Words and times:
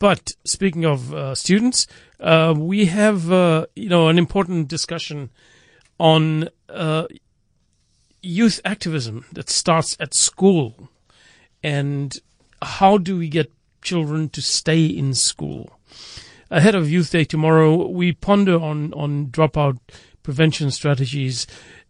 But 0.00 0.32
speaking 0.44 0.84
of 0.86 1.14
uh, 1.14 1.34
students, 1.34 1.86
uh, 2.18 2.54
we 2.56 2.86
have 2.86 3.30
uh, 3.30 3.66
you 3.76 3.88
know 3.88 4.08
an 4.08 4.18
important 4.18 4.66
discussion 4.66 5.30
on 5.98 6.48
uh, 6.70 7.06
youth 8.22 8.60
activism 8.64 9.26
that 9.32 9.50
starts 9.50 9.96
at 10.00 10.14
school, 10.14 10.88
and 11.62 12.18
how 12.62 12.96
do 12.96 13.18
we 13.18 13.28
get 13.28 13.52
children 13.82 14.30
to 14.30 14.40
stay 14.40 14.86
in 14.86 15.12
school? 15.14 15.78
Ahead 16.50 16.74
of 16.74 16.90
Youth 16.90 17.12
Day 17.12 17.24
tomorrow, 17.24 17.86
we 17.86 18.12
ponder 18.12 18.58
on 18.58 18.94
on 18.94 19.26
dropout 19.26 19.78
prevention 20.22 20.70
strategies 20.70 21.46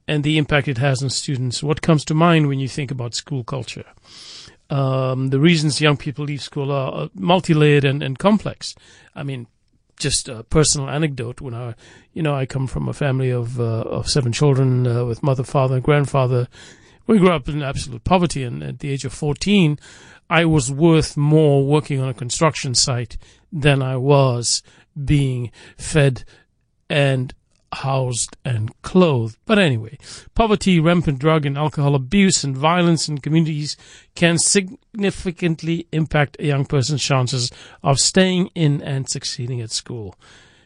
and 0.08 0.24
the 0.24 0.36
impact 0.36 0.66
it 0.66 0.78
has 0.78 1.00
on 1.00 1.10
students. 1.10 1.62
What 1.62 1.80
comes 1.80 2.04
to 2.06 2.14
mind 2.14 2.48
when 2.48 2.58
you 2.58 2.66
think 2.66 2.90
about 2.90 3.14
school 3.14 3.44
culture? 3.44 3.84
Um, 4.70 5.28
the 5.28 5.40
reasons 5.40 5.80
young 5.80 5.96
people 5.96 6.24
leave 6.24 6.42
school 6.42 6.70
are 6.70 7.10
multi-layered 7.14 7.84
and, 7.84 8.02
and 8.02 8.18
complex. 8.18 8.74
I 9.14 9.24
mean, 9.24 9.48
just 9.98 10.28
a 10.28 10.44
personal 10.44 10.88
anecdote. 10.88 11.40
When 11.40 11.54
I, 11.54 11.74
you 12.12 12.22
know, 12.22 12.34
I 12.34 12.46
come 12.46 12.66
from 12.66 12.88
a 12.88 12.92
family 12.92 13.30
of 13.30 13.60
uh, 13.60 13.82
of 13.82 14.08
seven 14.08 14.32
children 14.32 14.86
uh, 14.86 15.04
with 15.04 15.22
mother, 15.22 15.44
father, 15.44 15.74
and 15.74 15.84
grandfather. 15.84 16.48
We 17.06 17.18
grew 17.18 17.32
up 17.32 17.48
in 17.48 17.62
absolute 17.62 18.04
poverty, 18.04 18.44
and 18.44 18.62
at 18.62 18.78
the 18.78 18.90
age 18.90 19.04
of 19.04 19.12
fourteen, 19.12 19.78
I 20.28 20.44
was 20.44 20.70
worth 20.70 21.16
more 21.16 21.66
working 21.66 22.00
on 22.00 22.08
a 22.08 22.14
construction 22.14 22.74
site 22.74 23.16
than 23.52 23.82
I 23.82 23.96
was 23.96 24.62
being 25.04 25.50
fed 25.76 26.24
and 26.88 27.34
housed 27.72 28.36
and 28.44 28.70
clothed. 28.82 29.36
But 29.46 29.58
anyway, 29.58 29.98
poverty, 30.34 30.80
rampant 30.80 31.18
drug 31.18 31.46
and 31.46 31.56
alcohol 31.56 31.94
abuse, 31.94 32.44
and 32.44 32.56
violence 32.56 33.08
in 33.08 33.18
communities 33.18 33.76
can 34.14 34.38
significantly 34.38 35.86
impact 35.92 36.36
a 36.38 36.46
young 36.46 36.64
person's 36.64 37.02
chances 37.02 37.50
of 37.82 37.98
staying 37.98 38.50
in 38.54 38.82
and 38.82 39.08
succeeding 39.08 39.60
at 39.60 39.70
school. 39.70 40.14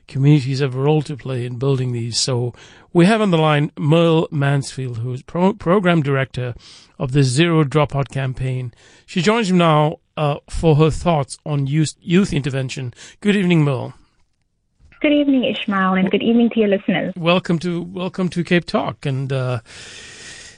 Communities 0.06 0.60
have 0.60 0.74
a 0.74 0.80
role 0.80 1.02
to 1.02 1.16
play 1.16 1.46
in 1.46 1.58
building 1.58 1.92
these. 1.92 2.20
So 2.20 2.52
we 2.92 3.06
have 3.06 3.22
on 3.22 3.30
the 3.30 3.38
line 3.38 3.72
Merle 3.78 4.28
Mansfield, 4.30 4.98
who 4.98 5.12
is 5.12 5.22
pro- 5.22 5.54
program 5.54 6.02
director 6.02 6.54
of 6.98 7.12
the 7.12 7.22
Zero 7.22 7.64
Dropout 7.64 8.10
campaign. 8.10 8.74
She 9.06 9.22
joins 9.22 9.50
me 9.50 9.58
now 9.58 10.00
uh, 10.16 10.36
for 10.48 10.76
her 10.76 10.90
thoughts 10.90 11.38
on 11.46 11.66
youth, 11.66 11.94
youth 12.00 12.32
intervention. 12.32 12.92
Good 13.20 13.36
evening, 13.36 13.64
Merle. 13.64 13.94
Good 15.04 15.12
evening, 15.12 15.44
Ishmael, 15.44 15.96
and 15.96 16.10
good 16.10 16.22
evening 16.22 16.48
to 16.54 16.60
your 16.60 16.70
listeners. 16.70 17.12
Welcome 17.14 17.58
to 17.58 17.82
welcome 17.82 18.30
to 18.30 18.42
Cape 18.42 18.64
Talk, 18.64 19.04
and 19.04 19.30
uh, 19.30 19.60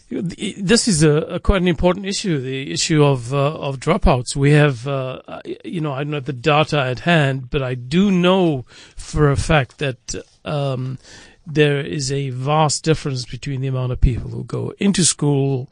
this 0.09 0.87
is 0.87 1.03
a, 1.03 1.11
a, 1.11 1.41
quite 1.41 1.63
an 1.63 1.67
important 1.67 2.07
issue. 2.07 2.39
The 2.39 2.71
issue 2.71 3.05
of 3.05 3.35
uh, 3.35 3.55
of 3.55 3.81
dropouts. 3.81 4.37
We 4.37 4.53
have, 4.53 4.87
uh, 4.87 5.21
you 5.65 5.81
know, 5.81 5.93
I 5.93 6.05
don't 6.05 6.13
have 6.13 6.27
the 6.27 6.33
data 6.33 6.81
at 6.81 7.01
hand, 7.01 7.51
but 7.51 7.61
I 7.61 7.75
do 7.75 8.13
know 8.13 8.65
for 8.95 9.33
a 9.33 9.37
fact 9.37 9.79
that 9.79 10.15
um, 10.45 11.01
there 11.45 11.81
is 11.81 12.13
a 12.13 12.31
vast 12.31 12.85
difference 12.85 13.25
between 13.25 13.63
the 13.63 13.67
amount 13.67 13.91
of 13.91 14.01
people 14.01 14.31
who 14.31 14.45
go 14.45 14.73
into 14.79 15.05
school 15.05 15.69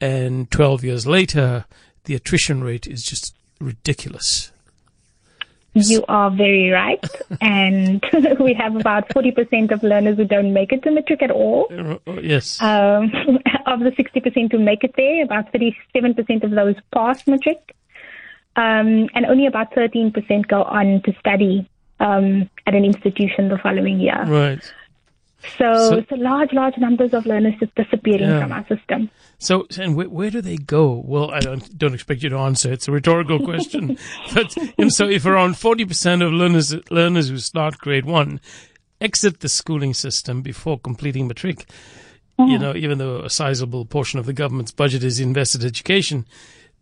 and 0.00 0.50
12 0.50 0.82
years 0.82 1.06
later, 1.06 1.64
the 2.06 2.16
attrition 2.16 2.64
rate 2.64 2.88
is 2.88 3.04
just 3.04 3.36
ridiculous. 3.60 4.50
You 5.74 6.04
are 6.08 6.30
very 6.30 6.70
right. 6.70 7.04
and 7.40 8.04
we 8.40 8.54
have 8.54 8.76
about 8.76 9.08
40% 9.10 9.70
of 9.70 9.82
learners 9.82 10.16
who 10.16 10.24
don't 10.24 10.52
make 10.52 10.72
it 10.72 10.82
to 10.82 10.90
matric 10.90 11.22
at 11.22 11.30
all. 11.30 11.68
Uh, 11.70 11.98
uh, 12.06 12.20
yes. 12.20 12.60
Um, 12.60 13.12
of 13.66 13.80
the 13.80 13.90
60% 13.90 14.52
who 14.52 14.58
make 14.58 14.84
it 14.84 14.94
there, 14.96 15.22
about 15.22 15.52
37% 15.52 16.42
of 16.42 16.50
those 16.50 16.76
pass 16.92 17.26
matric. 17.26 17.74
Um, 18.56 19.08
and 19.14 19.26
only 19.26 19.46
about 19.46 19.72
13% 19.72 20.48
go 20.48 20.64
on 20.64 21.02
to 21.02 21.14
study 21.20 21.68
um, 22.00 22.50
at 22.66 22.74
an 22.74 22.84
institution 22.84 23.48
the 23.48 23.58
following 23.58 24.00
year. 24.00 24.24
Right. 24.26 24.72
So, 25.56 25.72
so, 25.72 26.04
so 26.08 26.16
large, 26.16 26.52
large 26.52 26.76
numbers 26.76 27.14
of 27.14 27.24
learners 27.24 27.54
just 27.58 27.74
disappearing 27.74 28.28
yeah. 28.28 28.40
from 28.40 28.52
our 28.52 28.66
system. 28.66 29.10
So, 29.38 29.66
and 29.78 29.96
where, 29.96 30.08
where, 30.08 30.30
do 30.30 30.40
they 30.40 30.56
go? 30.56 31.02
Well, 31.04 31.30
I 31.30 31.40
don't, 31.40 31.78
don't 31.78 31.94
expect 31.94 32.22
you 32.22 32.28
to 32.28 32.36
answer. 32.36 32.72
It's 32.72 32.88
a 32.88 32.92
rhetorical 32.92 33.38
question. 33.44 33.98
but, 34.34 34.54
you 34.56 34.72
know, 34.78 34.88
so 34.88 35.08
if 35.08 35.24
around 35.24 35.54
40% 35.54 36.24
of 36.24 36.32
learners, 36.32 36.74
learners 36.90 37.30
who 37.30 37.38
start 37.38 37.78
grade 37.78 38.04
one 38.04 38.40
exit 39.00 39.40
the 39.40 39.48
schooling 39.48 39.94
system 39.94 40.42
before 40.42 40.78
completing 40.78 41.26
matric, 41.26 41.66
mm. 42.38 42.50
you 42.50 42.58
know, 42.58 42.74
even 42.74 42.98
though 42.98 43.20
a 43.20 43.30
sizable 43.30 43.86
portion 43.86 44.18
of 44.18 44.26
the 44.26 44.34
government's 44.34 44.72
budget 44.72 45.02
is 45.02 45.20
invested 45.20 45.62
in 45.62 45.68
education, 45.68 46.26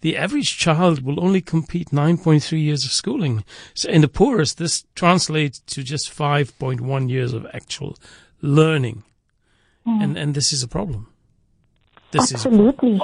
the 0.01 0.17
average 0.17 0.57
child 0.59 1.03
will 1.03 1.23
only 1.23 1.41
complete 1.41 1.91
9.3 1.91 2.63
years 2.63 2.85
of 2.85 2.93
schooling. 2.93 3.45
So 3.75 3.89
in 3.89 4.01
the 4.01 4.09
poorest, 4.09 4.59
this 4.59 4.85
translates 4.95 5.61
to 5.61 5.83
just 5.83 6.11
5.1 6.11 7.11
years 7.11 7.33
of 7.33 7.47
actual 7.53 7.97
learning. 8.41 9.05
Mm. 9.87 10.03
And, 10.03 10.19
and 10.19 10.35
this 10.35 10.53
is 10.53 10.63
a 10.63 10.69
problem. 10.69 11.09
This 12.11 12.33
Absolutely. 12.33 12.97
Is, 12.97 13.03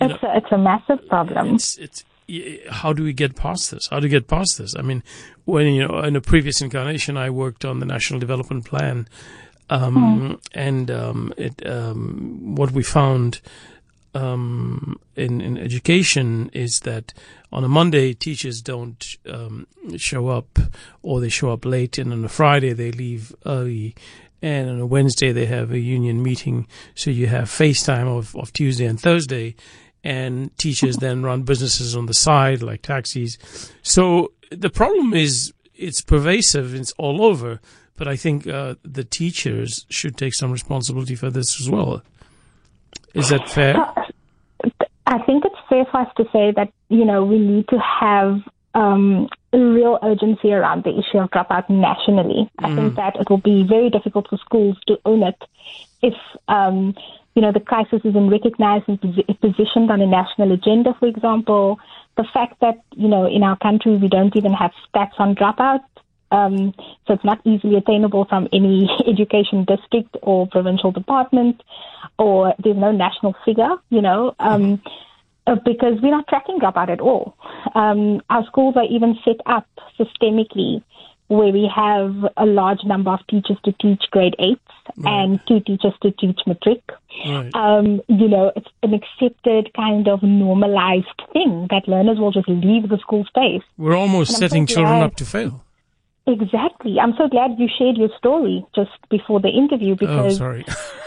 it's, 0.00 0.22
know, 0.22 0.28
a, 0.30 0.36
it's 0.36 0.52
a 0.52 0.58
massive 0.58 1.06
problem. 1.08 1.54
It's, 1.54 1.76
it's, 1.78 2.04
how 2.70 2.92
do 2.92 3.04
we 3.04 3.12
get 3.12 3.36
past 3.36 3.70
this? 3.70 3.88
How 3.88 4.00
do 4.00 4.04
we 4.04 4.10
get 4.10 4.28
past 4.28 4.58
this? 4.58 4.74
I 4.76 4.82
mean, 4.82 5.02
when, 5.44 5.66
you 5.66 5.86
know, 5.86 6.00
in 6.00 6.16
a 6.16 6.20
previous 6.20 6.60
incarnation, 6.60 7.16
I 7.16 7.30
worked 7.30 7.64
on 7.64 7.80
the 7.80 7.86
National 7.86 8.18
Development 8.18 8.64
Plan. 8.64 9.08
Um, 9.70 9.94
mm. 9.94 10.40
and, 10.54 10.90
um, 10.90 11.34
it, 11.36 11.66
um, 11.66 12.54
what 12.54 12.70
we 12.70 12.82
found, 12.82 13.40
um, 14.14 14.98
in, 15.16 15.40
in 15.40 15.58
education 15.58 16.50
is 16.52 16.80
that 16.80 17.12
on 17.52 17.64
a 17.64 17.68
Monday, 17.68 18.14
teachers 18.14 18.62
don't, 18.62 19.16
um, 19.28 19.66
show 19.96 20.28
up 20.28 20.58
or 21.02 21.20
they 21.20 21.28
show 21.28 21.50
up 21.50 21.64
late 21.64 21.98
and 21.98 22.12
on 22.12 22.24
a 22.24 22.28
Friday 22.28 22.72
they 22.72 22.92
leave 22.92 23.34
early 23.44 23.94
and 24.44 24.68
on 24.68 24.78
a 24.78 24.84
Wednesday 24.84 25.32
they 25.32 25.46
have 25.46 25.72
a 25.72 25.78
union 25.78 26.22
meeting. 26.22 26.66
So 26.94 27.10
you 27.10 27.28
have 27.28 27.44
FaceTime 27.44 28.06
of, 28.06 28.36
of 28.36 28.52
Tuesday 28.52 28.84
and 28.84 29.00
Thursday, 29.00 29.56
and 30.04 30.56
teachers 30.58 30.98
then 30.98 31.22
run 31.22 31.44
businesses 31.44 31.96
on 31.96 32.04
the 32.04 32.12
side 32.12 32.62
like 32.62 32.82
taxis. 32.82 33.38
So 33.82 34.32
the 34.50 34.68
problem 34.68 35.14
is 35.14 35.54
it's 35.74 36.02
pervasive, 36.02 36.74
it's 36.74 36.92
all 36.98 37.24
over. 37.24 37.58
But 37.96 38.06
I 38.06 38.16
think 38.16 38.46
uh, 38.46 38.74
the 38.82 39.04
teachers 39.04 39.86
should 39.88 40.18
take 40.18 40.34
some 40.34 40.52
responsibility 40.52 41.14
for 41.14 41.30
this 41.30 41.58
as 41.58 41.70
well. 41.70 42.02
Is 43.14 43.30
that 43.30 43.48
fair? 43.48 43.76
I 45.06 45.18
think 45.22 45.44
it's 45.46 45.56
fair 45.70 45.86
for 45.86 46.00
us 46.00 46.08
to 46.18 46.24
say 46.32 46.52
that 46.56 46.70
you 46.90 47.06
know 47.06 47.24
we 47.24 47.38
need 47.38 47.66
to 47.68 47.78
have 47.78 48.40
um, 48.74 49.28
real 49.58 49.98
urgency 50.02 50.52
around 50.52 50.84
the 50.84 50.90
issue 50.90 51.18
of 51.18 51.30
dropout 51.30 51.68
nationally. 51.68 52.50
Mm. 52.60 52.64
I 52.64 52.74
think 52.74 52.92
mm. 52.92 52.96
that 52.96 53.16
it 53.16 53.30
will 53.30 53.38
be 53.38 53.62
very 53.62 53.90
difficult 53.90 54.28
for 54.28 54.38
schools 54.38 54.76
to 54.86 54.98
own 55.04 55.22
it 55.22 55.40
if, 56.02 56.14
um, 56.48 56.94
you 57.34 57.42
know, 57.42 57.52
the 57.52 57.60
crisis 57.60 58.00
isn't 58.04 58.30
recognized 58.30 58.84
and 58.88 59.00
positioned 59.40 59.90
on 59.90 60.00
a 60.00 60.06
national 60.06 60.52
agenda, 60.52 60.94
for 60.98 61.06
example. 61.06 61.78
The 62.16 62.24
fact 62.32 62.60
that, 62.60 62.82
you 62.94 63.08
know, 63.08 63.26
in 63.26 63.42
our 63.42 63.56
country 63.58 63.96
we 63.96 64.08
don't 64.08 64.36
even 64.36 64.52
have 64.52 64.70
stats 64.88 65.18
on 65.18 65.34
dropout, 65.34 65.80
um, 66.30 66.74
so 67.06 67.14
it's 67.14 67.24
not 67.24 67.40
easily 67.44 67.76
attainable 67.76 68.24
from 68.24 68.48
any 68.52 68.88
education 69.06 69.64
district 69.64 70.16
or 70.22 70.46
provincial 70.46 70.92
department, 70.92 71.62
or 72.18 72.54
there's 72.62 72.76
no 72.76 72.92
national 72.92 73.34
figure, 73.44 73.76
you 73.90 74.00
know. 74.00 74.34
Um, 74.38 74.80
uh, 74.84 74.90
because 75.64 76.00
we're 76.02 76.10
not 76.10 76.28
tracking 76.28 76.58
dropout 76.58 76.88
at 76.88 77.00
all. 77.00 77.36
Um, 77.74 78.22
our 78.30 78.44
schools 78.46 78.76
are 78.76 78.84
even 78.84 79.16
set 79.24 79.40
up 79.46 79.66
systemically 79.98 80.82
where 81.28 81.52
we 81.52 81.70
have 81.74 82.14
a 82.36 82.44
large 82.44 82.80
number 82.84 83.10
of 83.10 83.20
teachers 83.28 83.56
to 83.64 83.72
teach 83.72 84.02
grade 84.10 84.36
eight 84.38 84.60
right. 84.98 85.12
and 85.12 85.40
two 85.48 85.60
teachers 85.60 85.94
to 86.02 86.10
teach 86.12 86.38
matric. 86.46 86.82
Right. 87.26 87.54
Um, 87.54 88.02
you 88.08 88.28
know, 88.28 88.52
it's 88.54 88.68
an 88.82 88.94
accepted 88.94 89.72
kind 89.74 90.06
of 90.08 90.22
normalized 90.22 91.06
thing 91.32 91.66
that 91.70 91.88
learners 91.88 92.18
will 92.18 92.32
just 92.32 92.48
leave 92.48 92.88
the 92.88 92.98
school 92.98 93.24
space. 93.24 93.62
We're 93.78 93.96
almost 93.96 94.36
setting 94.36 94.66
so 94.66 94.74
children 94.74 95.02
up 95.02 95.16
to 95.16 95.24
fail. 95.24 95.64
Exactly. 96.26 96.98
I'm 96.98 97.12
so 97.18 97.28
glad 97.28 97.58
you 97.58 97.68
shared 97.78 97.98
your 97.98 98.08
story 98.16 98.64
just 98.74 98.90
before 99.10 99.40
the 99.40 99.48
interview 99.48 99.92
oh, 99.92 99.96
because. 99.96 100.34
Oh, 100.34 100.38
sorry. 100.38 100.64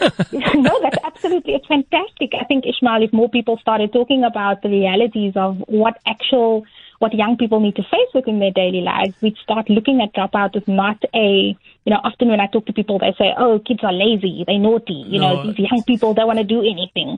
no, 0.54 0.80
that's 0.80 0.98
absolutely, 1.04 1.54
it's 1.54 1.66
fantastic. 1.66 2.30
I 2.40 2.44
think, 2.44 2.64
Ishmael, 2.78 3.02
if 3.02 3.12
more 3.12 3.28
people 3.28 3.58
started 3.60 3.92
talking 3.92 4.24
about 4.24 4.62
the 4.62 4.68
realities 4.68 5.32
of 5.36 5.58
what 5.66 5.98
actual, 6.06 6.64
what 6.98 7.14
young 7.14 7.36
people 7.36 7.60
need 7.60 7.76
to 7.76 7.82
face 7.82 8.08
within 8.14 8.38
their 8.38 8.50
daily 8.50 8.80
lives, 8.80 9.14
we'd 9.20 9.36
start 9.42 9.68
looking 9.68 10.00
at 10.00 10.14
dropout 10.14 10.56
as 10.56 10.62
not 10.66 11.02
a 11.14 11.56
you 11.88 11.94
know, 11.94 12.00
often 12.04 12.28
when 12.28 12.38
I 12.38 12.48
talk 12.48 12.66
to 12.66 12.72
people, 12.74 12.98
they 12.98 13.14
say, 13.16 13.32
"Oh, 13.38 13.58
kids 13.60 13.80
are 13.82 13.94
lazy, 13.94 14.44
they're 14.46 14.58
naughty." 14.58 15.00
You 15.08 15.20
No. 15.20 15.28
know, 15.42 15.52
these 15.52 15.70
young 15.70 15.82
people 15.84 16.12
don't 16.12 16.26
want 16.26 16.38
to 16.38 16.44
do 16.44 16.60
anything. 16.60 17.16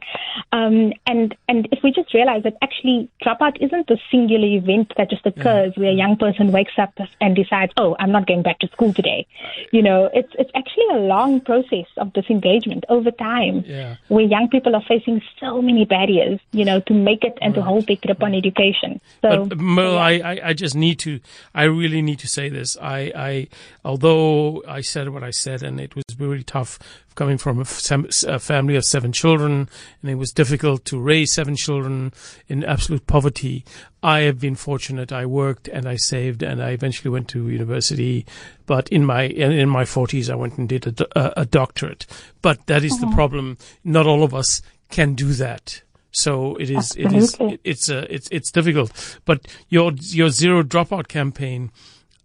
Um, 0.53 0.93
and 1.09 1.35
and 1.49 1.67
if 1.73 1.83
we 1.83 1.91
just 1.91 2.15
realize 2.15 2.45
that 2.45 2.55
actually 2.63 3.09
dropout 3.25 3.57
isn't 3.61 3.91
a 3.91 3.97
singular 4.13 4.47
event 4.47 4.93
that 4.97 5.11
just 5.11 5.27
occurs 5.27 5.73
where 5.77 5.91
a 5.91 5.99
young 6.03 6.15
person 6.17 6.53
wakes 6.53 6.77
up 6.79 6.93
and 7.21 7.35
decides, 7.35 7.73
"Oh, 7.77 7.97
I'm 7.99 8.13
not 8.13 8.29
going 8.29 8.43
back 8.43 8.61
to 8.61 8.69
school 8.69 8.93
today." 8.95 9.27
You 9.73 9.83
know, 9.83 10.09
it's 10.15 10.33
it's 10.39 10.53
actually 10.55 10.87
a 10.93 10.99
long 11.15 11.41
process 11.41 11.87
of 11.97 12.13
disengagement 12.13 12.85
over 12.89 13.11
time, 13.11 13.65
Yeah. 13.67 13.97
where 14.07 14.25
young 14.37 14.49
people 14.55 14.77
are 14.77 14.85
facing 14.87 15.21
so 15.41 15.61
many 15.61 15.85
barriers, 15.85 16.39
you 16.53 16.65
know, 16.65 16.79
to 16.89 16.95
make 16.95 17.25
it 17.25 17.37
and 17.43 17.55
to 17.55 17.63
hold 17.63 17.89
their 17.89 17.97
grip 17.97 18.23
on 18.23 18.35
education. 18.37 19.01
So, 19.23 19.47
But 19.47 19.59
Merle, 19.59 19.99
I, 19.99 20.13
I, 20.33 20.35
I 20.51 20.53
just 20.53 20.77
need 20.77 20.99
to, 21.01 21.19
I 21.55 21.65
really 21.65 22.03
need 22.03 22.21
to 22.21 22.29
say 22.29 22.49
this. 22.49 22.77
I, 22.81 23.01
I, 23.17 23.49
although 23.85 24.60
I 24.67 24.81
said 24.81 25.09
what 25.11 25.23
I 25.23 25.31
said, 25.31 25.63
and 25.63 25.81
it 25.81 25.95
was 25.95 26.05
really 26.19 26.43
tough 26.43 26.79
coming 27.15 27.39
from 27.39 27.61
a 27.61 27.65
family 27.65 28.77
of 28.77 28.85
seven 28.85 29.13
children, 29.13 29.69
and 30.01 30.11
it 30.11 30.15
was 30.15 30.33
difficult 30.33 30.85
to 30.87 31.01
raise 31.01 31.33
seven 31.33 31.57
children 31.57 32.13
in 32.49 32.65
absolute 32.65 33.07
poverty. 33.07 33.65
I 34.03 34.21
have 34.21 34.41
been 34.41 34.55
fortunate. 34.55 35.13
I 35.13 35.27
worked 35.27 35.69
and 35.69 35.87
I 35.87 35.97
saved, 35.97 36.43
and 36.43 36.63
I 36.63 36.71
eventually 36.71 37.11
went 37.11 37.29
to 37.29 37.49
university. 37.49 38.25
But 38.67 38.89
in 38.89 39.05
my 39.05 39.25
in, 39.25 39.69
my 39.69 39.85
forties, 39.85 40.31
I 40.31 40.35
went 40.35 40.57
and 40.59 40.69
did 40.69 40.87
a, 40.87 41.19
a, 41.19 41.33
a 41.43 41.47
doctorate. 41.47 42.07
But 42.43 42.67
that 42.67 42.85
is 42.85 42.99
the 43.01 43.11
problem. 43.15 43.59
Not 43.85 44.07
all 44.07 44.23
of 44.23 44.35
us 44.35 44.63
can 44.91 45.15
do 45.15 45.33
that. 45.35 45.83
So 46.13 46.57
it 46.57 46.71
is. 46.71 46.97
It 46.97 47.13
is. 47.13 47.35
Absolutely. 47.35 47.55
It, 47.55 47.61
it's 47.65 47.91
uh, 47.91 48.07
it's 48.09 48.29
it's 48.31 48.51
difficult. 48.51 49.19
But 49.25 49.47
your 49.69 49.93
your 49.93 50.31
zero 50.31 50.63
dropout 50.63 51.09
campaign. 51.09 51.71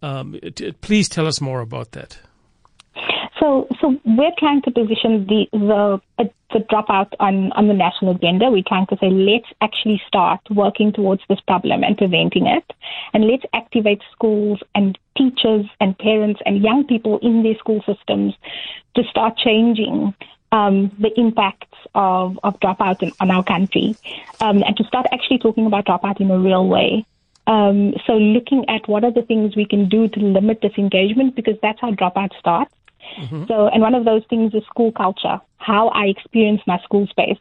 Um, 0.02 0.38
t- 0.54 0.72
please 0.72 1.08
tell 1.08 1.26
us 1.26 1.40
more 1.40 1.60
about 1.60 1.92
that. 1.92 2.18
So, 3.40 3.68
so 3.80 4.00
we're 4.04 4.34
trying 4.38 4.62
to 4.62 4.70
position 4.70 5.26
the 5.26 5.46
the 5.52 6.00
uh, 6.18 6.24
the 6.52 6.60
dropout 6.60 7.12
on 7.20 7.52
on 7.52 7.68
the 7.68 7.74
national 7.74 8.16
agenda. 8.16 8.50
We're 8.50 8.62
trying 8.66 8.86
to 8.86 8.96
say 8.96 9.10
let's 9.10 9.48
actually 9.60 10.00
start 10.06 10.40
working 10.50 10.92
towards 10.92 11.22
this 11.28 11.40
problem 11.40 11.84
and 11.84 11.98
preventing 11.98 12.46
it, 12.46 12.64
and 13.12 13.26
let's 13.26 13.44
activate 13.52 14.00
schools 14.12 14.60
and 14.74 14.98
teachers 15.16 15.66
and 15.80 15.98
parents 15.98 16.40
and 16.46 16.62
young 16.62 16.84
people 16.86 17.18
in 17.18 17.42
their 17.42 17.56
school 17.56 17.82
systems 17.86 18.34
to 18.94 19.02
start 19.04 19.36
changing 19.36 20.14
um, 20.52 20.90
the 20.98 21.12
impacts 21.20 21.76
of 21.94 22.38
of 22.42 22.58
dropout 22.60 23.02
in, 23.02 23.12
on 23.20 23.30
our 23.30 23.44
country, 23.44 23.96
um, 24.40 24.62
and 24.62 24.76
to 24.76 24.84
start 24.84 25.06
actually 25.12 25.38
talking 25.38 25.66
about 25.66 25.84
dropout 25.84 26.20
in 26.20 26.30
a 26.30 26.38
real 26.38 26.66
way. 26.66 27.04
Um, 27.46 27.94
so 28.06 28.14
looking 28.14 28.64
at 28.68 28.88
what 28.88 29.04
are 29.04 29.12
the 29.12 29.22
things 29.22 29.54
we 29.54 29.66
can 29.66 29.88
do 29.88 30.08
to 30.08 30.20
limit 30.20 30.60
disengagement 30.60 31.36
because 31.36 31.56
that's 31.62 31.80
how 31.80 31.92
dropout 31.92 32.36
starts. 32.38 32.72
So, 33.46 33.68
and 33.68 33.82
one 33.82 33.94
of 33.94 34.04
those 34.04 34.22
things 34.28 34.52
is 34.52 34.64
school 34.64 34.90
culture, 34.90 35.40
how 35.58 35.88
I 35.88 36.06
experience 36.06 36.60
my 36.66 36.80
school 36.82 37.06
space. 37.06 37.38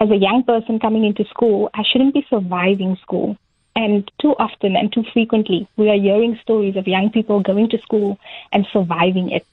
As 0.00 0.10
a 0.10 0.16
young 0.16 0.42
person 0.44 0.78
coming 0.80 1.04
into 1.04 1.24
school, 1.26 1.70
I 1.74 1.82
shouldn't 1.90 2.14
be 2.14 2.26
surviving 2.28 2.96
school. 3.02 3.36
And 3.76 4.10
too 4.20 4.34
often 4.40 4.74
and 4.74 4.92
too 4.92 5.04
frequently, 5.12 5.68
we 5.76 5.88
are 5.88 6.00
hearing 6.00 6.36
stories 6.42 6.74
of 6.74 6.88
young 6.88 7.10
people 7.10 7.40
going 7.40 7.68
to 7.70 7.78
school 7.78 8.18
and 8.52 8.66
surviving 8.72 9.30
it. 9.30 9.46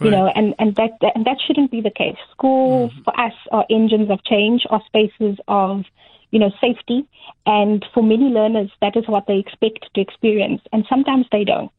You 0.00 0.10
know, 0.10 0.26
and, 0.26 0.54
and 0.58 0.76
that, 0.76 0.90
that 1.00 1.12
and 1.14 1.24
that 1.24 1.38
shouldn't 1.46 1.70
be 1.70 1.80
the 1.80 1.90
case. 1.90 2.16
Schools 2.32 2.92
for 3.04 3.18
us 3.18 3.32
are 3.52 3.64
engines 3.70 4.10
of 4.10 4.22
change, 4.24 4.66
are 4.68 4.82
spaces 4.84 5.38
of 5.48 5.84
you 6.30 6.38
know, 6.38 6.50
safety. 6.60 7.06
And 7.46 7.84
for 7.92 8.02
many 8.02 8.26
learners, 8.26 8.70
that 8.80 8.96
is 8.96 9.06
what 9.06 9.26
they 9.26 9.38
expect 9.38 9.92
to 9.94 10.00
experience. 10.00 10.62
And 10.72 10.84
sometimes 10.88 11.26
they 11.32 11.44
don't. 11.44 11.72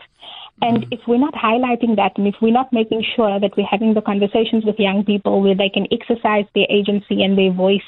And 0.62 0.80
mm-hmm. 0.80 0.94
if 0.94 1.00
we're 1.08 1.18
not 1.18 1.34
highlighting 1.34 1.96
that 1.96 2.18
and 2.18 2.28
if 2.28 2.36
we're 2.42 2.54
not 2.54 2.72
making 2.72 3.04
sure 3.16 3.40
that 3.40 3.58
we're 3.58 3.66
having 3.66 3.94
the 3.94 4.02
conversations 4.02 4.64
with 4.64 4.78
young 4.78 5.04
people 5.04 5.42
where 5.42 5.56
they 5.56 5.70
can 5.70 5.88
exercise 5.92 6.46
their 6.54 6.68
agency 6.70 7.24
and 7.24 7.38
their 7.38 7.52
voice 7.52 7.82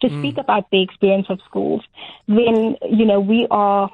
to 0.00 0.08
mm. 0.08 0.20
speak 0.20 0.38
about 0.38 0.70
the 0.70 0.82
experience 0.82 1.26
of 1.28 1.40
schools, 1.48 1.82
then, 2.28 2.76
you 2.90 3.04
know, 3.04 3.20
we 3.20 3.46
are 3.50 3.90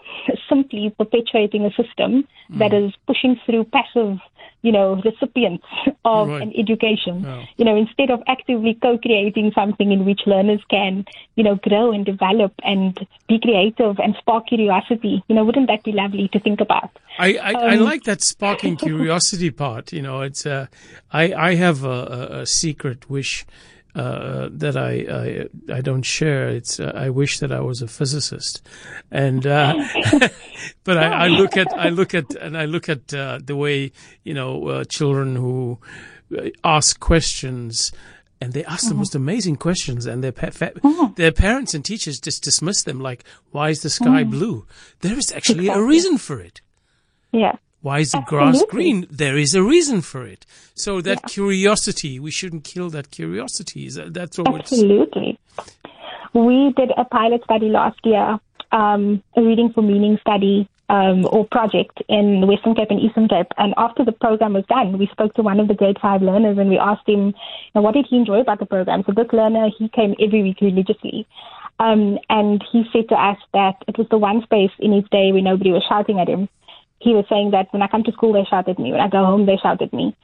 simply 0.48 0.94
perpetuating 0.96 1.64
a 1.64 1.70
system 1.70 2.26
mm. 2.50 2.58
that 2.58 2.72
is 2.72 2.92
pushing 3.06 3.40
through 3.46 3.64
passive, 3.64 4.18
you 4.62 4.72
know, 4.72 5.00
recipients 5.04 5.64
of 6.04 6.28
Right. 6.28 6.42
an 6.42 6.52
education, 6.56 7.22
Yeah. 7.24 7.44
you 7.56 7.64
know, 7.64 7.76
instead 7.76 8.10
of 8.10 8.22
actively 8.26 8.74
co-creating 8.74 9.52
something 9.54 9.92
in 9.92 10.04
which 10.04 10.22
learners 10.26 10.60
can, 10.70 11.04
you 11.36 11.44
know, 11.44 11.56
grow 11.56 11.92
and 11.92 12.04
develop 12.06 12.52
and 12.64 13.06
be 13.28 13.38
creative 13.40 13.98
and 13.98 14.14
spark 14.18 14.46
curiosity. 14.46 15.22
You 15.28 15.34
know, 15.34 15.44
wouldn't 15.44 15.66
that 15.66 15.82
be 15.82 15.92
lovely 15.92 16.28
to 16.28 16.40
think 16.40 16.60
about? 16.60 16.90
I, 17.18 17.34
I, 17.34 17.52
I 17.52 17.76
Um, 17.76 17.84
like 17.84 18.04
that 18.04 18.22
sparking 18.22 18.76
curiosity 18.86 19.50
part. 19.50 19.92
You 19.92 20.02
know, 20.02 20.22
it's 20.22 20.46
uh, 20.46 20.66
I 21.12 21.32
I 21.32 21.54
have 21.56 21.84
a, 21.84 22.40
a 22.42 22.46
secret 22.46 23.10
wish 23.10 23.44
uh, 23.94 24.48
that 24.52 24.76
I, 24.76 25.46
I 25.70 25.76
I 25.76 25.80
don't 25.80 26.02
share. 26.02 26.48
It's 26.48 26.80
uh, 26.80 26.92
I 26.94 27.10
wish 27.10 27.40
that 27.40 27.52
I 27.52 27.60
was 27.60 27.82
a 27.82 27.88
physicist, 27.88 28.62
and 29.10 29.46
uh, 29.46 29.74
but 30.84 30.96
I, 30.98 31.24
I 31.24 31.28
look 31.28 31.56
at 31.56 31.72
I 31.76 31.90
look 31.90 32.14
at 32.14 32.34
and 32.34 32.56
I 32.56 32.64
look 32.64 32.88
at 32.88 33.12
uh, 33.12 33.38
the 33.44 33.56
way 33.56 33.92
you 34.24 34.34
know 34.34 34.68
uh, 34.68 34.84
children 34.84 35.36
who 35.36 35.78
uh, 36.36 36.48
ask 36.64 37.00
questions. 37.00 37.92
And 38.40 38.54
they 38.54 38.64
ask 38.64 38.88
the 38.88 38.96
most 38.96 39.14
amazing 39.14 39.54
questions, 39.54 40.04
and 40.04 40.24
their 40.24 40.32
pa- 40.32 40.50
fa- 40.50 40.72
their 41.14 41.30
parents 41.30 41.74
and 41.74 41.84
teachers 41.84 42.18
just 42.18 42.42
dismiss 42.42 42.82
them 42.82 42.98
like, 42.98 43.22
"Why 43.52 43.68
is 43.68 43.82
the 43.82 43.88
sky 43.88 44.24
blue?" 44.24 44.66
There 44.98 45.16
is 45.16 45.30
actually 45.30 45.68
a 45.68 45.80
reason 45.80 46.18
for 46.18 46.40
it. 46.40 46.60
Yeah. 47.30 47.54
Why 47.82 47.98
is 47.98 48.12
the 48.12 48.20
grass 48.20 48.62
green? 48.68 49.06
There 49.10 49.36
is 49.36 49.54
a 49.54 49.62
reason 49.62 50.00
for 50.00 50.24
it. 50.24 50.46
So 50.74 51.00
that 51.02 51.26
curiosity, 51.26 52.18
we 52.20 52.30
shouldn't 52.30 52.64
kill 52.64 52.90
that 52.90 53.10
curiosity. 53.10 53.88
That's 53.90 54.38
it's. 54.38 54.72
Absolutely. 54.72 55.38
We 56.32 56.72
did 56.76 56.92
a 56.96 57.04
pilot 57.04 57.42
study 57.44 57.68
last 57.68 57.98
year, 58.04 58.38
um, 58.70 59.22
a 59.36 59.42
reading 59.42 59.72
for 59.72 59.82
meaning 59.82 60.16
study 60.20 60.68
um, 60.88 61.26
or 61.30 61.46
project 61.46 62.02
in 62.08 62.46
Western 62.46 62.74
Cape 62.74 62.90
and 62.90 63.00
Eastern 63.00 63.26
Cape. 63.28 63.48
And 63.58 63.74
after 63.76 64.04
the 64.04 64.12
program 64.12 64.52
was 64.52 64.64
done, 64.66 64.98
we 64.98 65.08
spoke 65.08 65.34
to 65.34 65.42
one 65.42 65.58
of 65.58 65.66
the 65.66 65.74
grade 65.74 65.98
five 66.00 66.22
learners 66.22 66.58
and 66.58 66.70
we 66.70 66.78
asked 66.78 67.08
him, 67.08 67.26
you 67.28 67.74
know, 67.74 67.82
what 67.82 67.94
did 67.94 68.06
he 68.08 68.16
enjoy 68.16 68.40
about 68.40 68.60
the 68.60 68.66
program? 68.66 69.02
So 69.06 69.12
this 69.12 69.32
learner, 69.32 69.70
he 69.76 69.88
came 69.88 70.14
every 70.20 70.42
week 70.42 70.60
religiously. 70.60 71.26
Um, 71.80 72.18
and 72.28 72.62
he 72.70 72.84
said 72.92 73.08
to 73.08 73.14
us 73.16 73.38
that 73.54 73.76
it 73.88 73.98
was 73.98 74.06
the 74.10 74.18
one 74.18 74.42
space 74.42 74.70
in 74.78 74.92
his 74.92 75.04
day 75.10 75.32
where 75.32 75.42
nobody 75.42 75.72
was 75.72 75.82
shouting 75.88 76.20
at 76.20 76.28
him. 76.28 76.48
He 77.04 77.14
was 77.14 77.26
saying 77.28 77.50
that 77.50 77.66
when 77.72 77.82
I 77.82 77.88
come 77.88 78.04
to 78.04 78.12
school, 78.12 78.32
they 78.32 78.44
shout 78.44 78.68
at 78.68 78.78
me. 78.78 78.92
When 78.92 79.00
I 79.00 79.08
go 79.08 79.24
home, 79.24 79.44
they 79.46 79.56
shout 79.56 79.82
at 79.82 79.92
me. 79.92 80.14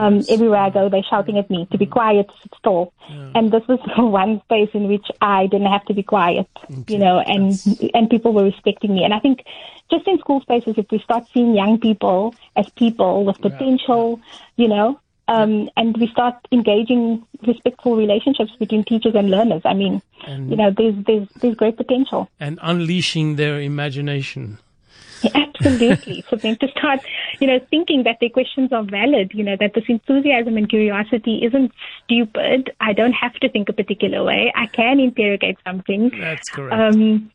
um, 0.00 0.22
everywhere 0.34 0.60
I 0.60 0.70
go, 0.70 0.88
they're 0.88 1.02
shouting 1.10 1.36
at 1.36 1.50
me 1.50 1.66
to 1.72 1.78
be 1.78 1.86
quiet, 1.86 2.26
sit 2.42 2.52
still. 2.60 2.92
And 3.34 3.50
this 3.50 3.66
was 3.66 3.80
the 3.96 4.04
one 4.04 4.40
space 4.42 4.70
in 4.72 4.86
which 4.92 5.06
I 5.20 5.46
didn't 5.52 5.66
have 5.76 5.84
to 5.86 5.94
be 5.94 6.04
quiet, 6.04 6.46
you 6.86 6.98
know, 7.04 7.18
and 7.18 7.52
and 7.94 8.08
people 8.14 8.32
were 8.32 8.44
respecting 8.44 8.94
me. 8.94 9.02
And 9.04 9.12
I 9.12 9.18
think 9.24 9.42
just 9.90 10.06
in 10.06 10.18
school 10.18 10.40
spaces, 10.42 10.74
if 10.78 10.86
we 10.92 10.98
start 11.00 11.24
seeing 11.32 11.54
young 11.56 11.78
people 11.80 12.34
as 12.54 12.68
people 12.70 13.24
with 13.24 13.40
potential, 13.40 14.20
you 14.56 14.68
know, 14.68 15.00
um, 15.26 15.68
and 15.76 15.96
we 15.96 16.06
start 16.16 16.36
engaging 16.52 17.24
respectful 17.46 17.96
relationships 17.96 18.52
between 18.58 18.84
teachers 18.84 19.14
and 19.14 19.28
learners, 19.36 19.62
I 19.64 19.74
mean, 19.74 20.00
And- 20.26 20.50
you 20.50 20.56
know, 20.56 20.70
there's 20.78 20.94
there's 21.08 21.28
there's 21.40 21.56
great 21.62 21.76
potential. 21.76 22.28
And 22.38 22.58
unleashing 22.62 23.36
their 23.36 23.60
imagination. 23.60 24.58
Absolutely. 25.58 26.24
For 26.28 26.36
them 26.36 26.56
to 26.56 26.68
start, 26.68 27.00
you 27.40 27.46
know, 27.46 27.58
thinking 27.70 28.04
that 28.04 28.18
their 28.20 28.30
questions 28.30 28.72
are 28.72 28.84
valid, 28.84 29.32
you 29.34 29.44
know, 29.44 29.56
that 29.58 29.74
this 29.74 29.84
enthusiasm 29.88 30.56
and 30.56 30.68
curiosity 30.68 31.40
isn't 31.44 31.72
stupid. 32.04 32.70
I 32.80 32.92
don't 32.92 33.12
have 33.12 33.34
to 33.34 33.48
think 33.48 33.68
a 33.68 33.72
particular 33.72 34.24
way. 34.24 34.52
I 34.54 34.66
can 34.66 35.00
interrogate 35.00 35.58
something. 35.66 36.10
That's 36.18 36.48
correct. 36.50 36.74
Um, 36.74 37.30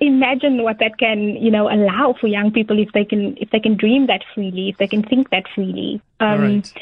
imagine 0.00 0.62
what 0.62 0.78
that 0.80 0.98
can, 0.98 1.36
you 1.36 1.50
know, 1.50 1.68
allow 1.70 2.14
for 2.20 2.26
young 2.26 2.52
people 2.52 2.78
if 2.78 2.92
they 2.92 3.04
can, 3.04 3.36
if 3.38 3.50
they 3.50 3.60
can 3.60 3.76
dream 3.76 4.06
that 4.06 4.22
freely, 4.34 4.70
if 4.70 4.78
they 4.78 4.86
can 4.86 5.02
think 5.02 5.30
that 5.30 5.44
freely. 5.54 6.00
Um, 6.20 6.40
right. 6.40 6.72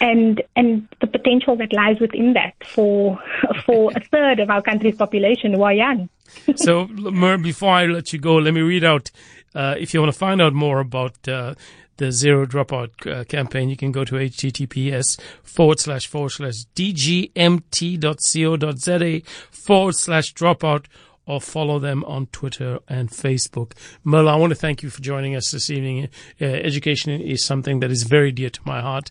And 0.00 0.42
and 0.56 0.88
the 1.00 1.06
potential 1.06 1.56
that 1.56 1.72
lies 1.72 1.98
within 2.00 2.32
that 2.34 2.54
for 2.64 3.18
for 3.64 3.90
a 3.94 4.00
third 4.00 4.40
of 4.40 4.50
our 4.50 4.62
country's 4.62 4.96
population 4.96 5.54
who 5.54 5.62
are 5.62 5.72
young. 5.72 6.08
so, 6.56 6.86
Mer, 6.88 7.38
before 7.38 7.70
I 7.72 7.86
let 7.86 8.12
you 8.12 8.18
go, 8.18 8.36
let 8.36 8.54
me 8.54 8.60
read 8.60 8.84
out. 8.84 9.10
Uh, 9.54 9.74
if 9.78 9.94
you 9.94 10.00
want 10.00 10.12
to 10.12 10.18
find 10.18 10.42
out 10.42 10.52
more 10.52 10.80
about 10.80 11.28
uh, 11.28 11.54
the 11.98 12.10
Zero 12.10 12.44
Dropout 12.44 13.06
uh, 13.06 13.24
campaign, 13.24 13.68
you 13.68 13.76
can 13.76 13.92
go 13.92 14.04
to 14.04 14.16
https 14.16 15.20
forward 15.42 15.78
slash 15.78 16.06
forward 16.06 16.30
slash 16.30 16.64
dgmt.co.za 16.74 17.30
forward 19.50 19.94
slash 19.94 20.34
dropout 20.34 20.86
or 21.26 21.40
follow 21.40 21.78
them 21.78 22.04
on 22.04 22.26
Twitter 22.26 22.78
and 22.88 23.08
Facebook. 23.08 23.72
Merle, 24.02 24.28
I 24.28 24.36
want 24.36 24.50
to 24.50 24.56
thank 24.56 24.82
you 24.82 24.90
for 24.90 25.00
joining 25.00 25.34
us 25.34 25.50
this 25.50 25.70
evening. 25.70 26.08
Uh, 26.40 26.44
education 26.44 27.18
is 27.20 27.44
something 27.44 27.80
that 27.80 27.90
is 27.90 28.02
very 28.02 28.30
dear 28.32 28.50
to 28.50 28.60
my 28.64 28.80
heart. 28.80 29.10